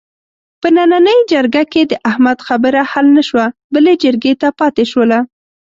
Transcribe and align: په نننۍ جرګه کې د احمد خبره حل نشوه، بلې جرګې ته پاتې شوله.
په 0.61 0.67
نننۍ 0.75 1.19
جرګه 1.31 1.63
کې 1.71 1.81
د 1.91 1.93
احمد 2.09 2.37
خبره 2.47 2.81
حل 2.91 3.07
نشوه، 3.17 3.45
بلې 3.73 3.93
جرګې 4.03 4.33
ته 4.41 4.47
پاتې 4.59 4.83
شوله. 4.91 5.19